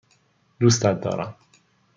[0.59, 1.35] دوستت دارم.